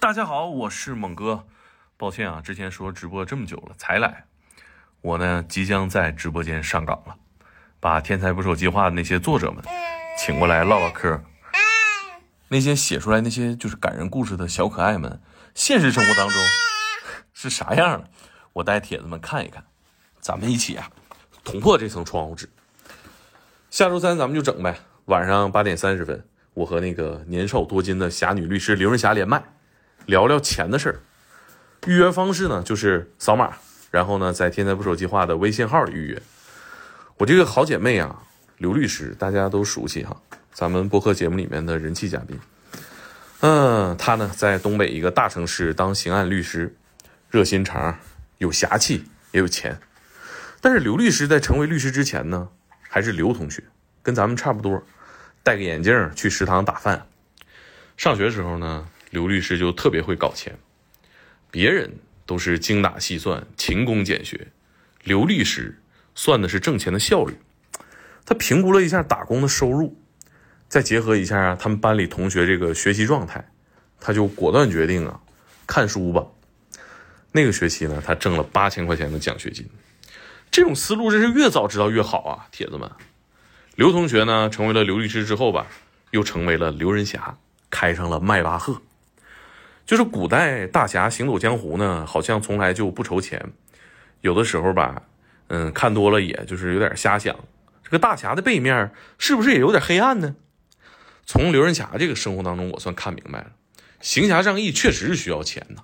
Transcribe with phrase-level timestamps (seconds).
[0.00, 1.44] 大家好，我是猛哥。
[1.98, 4.24] 抱歉啊，之前说直播这么久了才来，
[5.02, 7.14] 我呢即将在直播间上岗了，
[7.78, 9.62] 把《天才捕手计划》的那些作者们
[10.18, 11.22] 请过来唠唠嗑。
[12.48, 15.20] 那些写出来那些就是感人故事的小可爱们，
[15.54, 16.42] 现实生活当中
[17.34, 18.08] 是啥样的？
[18.54, 19.62] 我带铁子们看一看，
[20.18, 20.90] 咱们一起啊
[21.44, 22.48] 捅破这层窗户纸。
[23.68, 29.42] 下周三咱们就整呗，晚上八点三十分，我和那个年少多金的侠女律师刘仁霞连麦。
[30.06, 31.00] 聊聊钱的事儿，
[31.86, 33.54] 预约方式呢就是扫码，
[33.90, 36.22] 然后呢在天才不手计划的微信号里预约。
[37.16, 38.22] 我这个好姐妹啊，
[38.58, 40.20] 刘律师大家都熟悉哈，
[40.52, 42.38] 咱们播客节目里面的人气嘉宾。
[43.40, 46.74] 嗯，她呢在东北一个大城市当刑案律师，
[47.30, 47.98] 热心肠，
[48.38, 49.80] 有侠气，也有钱。
[50.60, 52.48] 但是刘律师在成为律师之前呢，
[52.80, 53.62] 还是刘同学，
[54.02, 54.82] 跟咱们差不多，
[55.42, 57.06] 戴个眼镜去食堂打饭。
[57.96, 58.86] 上学时候呢。
[59.10, 60.56] 刘律师就特别会搞钱，
[61.50, 61.92] 别人
[62.24, 64.48] 都是精打细算、勤工俭学，
[65.04, 65.76] 刘律师
[66.14, 67.36] 算的是挣钱的效率。
[68.24, 69.96] 他评估了一下打工的收入，
[70.68, 73.44] 再结合一下他们班里同学这个学习状态，
[73.98, 75.20] 他就果断决定啊，
[75.66, 76.24] 看书吧。
[77.32, 79.68] 那个学期呢，他挣了八千块钱的奖学金。
[80.52, 82.88] 这种思路真是越早知道越好啊，铁子们。
[83.74, 85.66] 刘同学呢，成为了刘律师之后吧，
[86.10, 87.36] 又成为了刘仁侠，
[87.70, 88.80] 开上了迈巴赫。
[89.90, 93.50] 就是古代大侠行走江湖呢，好像从来就不愁钱。
[94.20, 95.02] 有的时候吧，
[95.48, 97.34] 嗯，看多了也就是有点瞎想。
[97.82, 100.36] 这个大侠的背面是不是也有点黑暗呢？
[101.26, 103.46] 从刘仁霞这个生活当中，我算看明白了，
[104.00, 105.82] 行侠仗义确实是需要钱呐。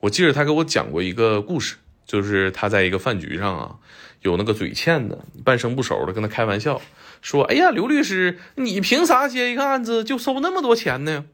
[0.00, 3.76] 我记得他给我讲过一个故事，就是他在一个饭局上啊，
[4.20, 6.82] 有那个嘴欠的、半生不熟的跟他开玩笑
[7.22, 11.24] 说：“哎呀，刘律师，你凭啥接一个案子就收那么多钱呢？”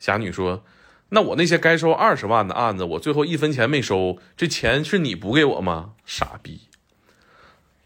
[0.00, 0.64] 侠女说。
[1.10, 5.92] 那我那些该收二十万的案子，我最后一分钱没收，这钱是你补给我吗？
[6.06, 6.62] 傻逼！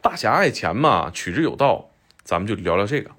[0.01, 1.91] 大侠爱钱嘛，取之有道。
[2.23, 3.11] 咱们就聊聊这个，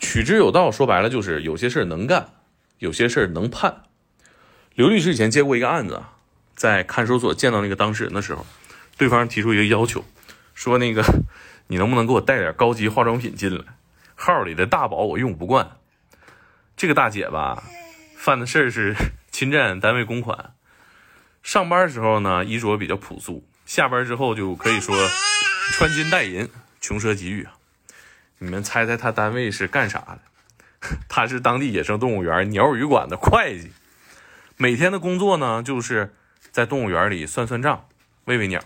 [0.00, 2.30] 取之有道，说白了就是有些事儿能干，
[2.78, 3.82] 有些事儿能判。
[4.74, 6.02] 刘律师以前接过一个案子，
[6.54, 8.46] 在看守所见到那个当事人的时候，
[8.96, 10.04] 对方提出一个要求，
[10.54, 11.02] 说那个
[11.68, 13.62] 你能不能给我带点高级化妆品进来？
[14.14, 15.76] 号里的大宝我用不惯。
[16.76, 17.62] 这个大姐吧。
[18.18, 18.96] 犯的事儿是
[19.30, 20.52] 侵占单位公款。
[21.40, 24.94] 上班时候呢，衣着比较朴素；下班之后就可以说
[25.72, 26.48] 穿金戴银，
[26.80, 27.52] 穷奢极欲啊。
[28.38, 30.18] 你们猜猜他单位是干啥的？
[31.08, 33.70] 他是当地野生动物园鸟语馆的会计。
[34.56, 36.12] 每天的工作呢，就是
[36.50, 37.88] 在动物园里算算账，
[38.24, 38.60] 喂喂鸟。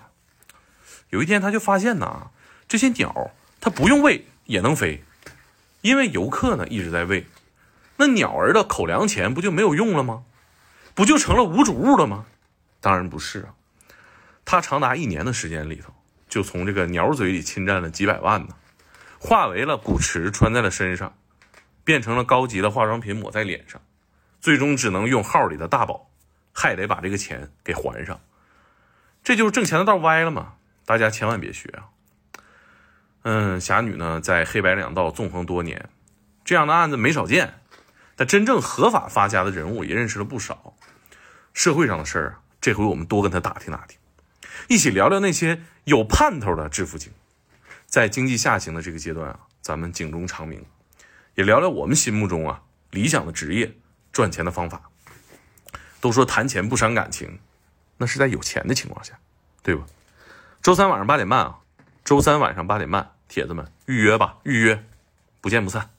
[1.11, 2.31] 有一天，他就发现呢，
[2.67, 3.31] 这些鸟
[3.61, 5.05] 它不用喂也能飞，
[5.83, 7.27] 因为游客呢一直在喂。
[8.05, 10.25] 那鸟儿的口粮钱不就没有用了吗？
[10.93, 12.27] 不就成了无主物了吗？
[12.81, 13.55] 当然不是啊！
[14.45, 15.95] 他长达一年的时间里头，
[16.29, 18.57] 就从这个鸟嘴里侵占了几百万呢，
[19.21, 21.15] 化为了古驰穿在了身上，
[21.85, 23.81] 变成了高级的化妆品抹在脸上，
[24.41, 26.11] 最终只能用号里的大宝，
[26.53, 28.21] 还得把这个钱给还上。
[29.23, 30.55] 这就是挣钱的道歪了嘛！
[30.85, 31.87] 大家千万别学啊！
[33.23, 35.89] 嗯，侠女呢，在黑白两道纵横多年，
[36.45, 37.62] 这样的案子没少见。
[38.17, 40.75] 但真正合法发家的人物也认识了不少，
[41.53, 43.99] 社会上的事儿啊，这回我们多跟他打听打听，
[44.69, 47.13] 一起聊聊那些有盼头的致富经。
[47.87, 50.65] 在经济下行的这个阶段啊，咱们警钟长鸣，
[51.35, 53.75] 也聊聊我们心目中啊理想的职业、
[54.13, 54.91] 赚钱的方法。
[56.01, 57.39] 都说谈钱不伤感情，
[57.99, 59.17] 那是在有钱的情况下，
[59.63, 59.85] 对吧？
[60.61, 61.59] 周三晚上八点半啊，
[62.05, 64.85] 周三晚上八点半，铁子们预约吧，预约，
[65.41, 65.92] 不见不散。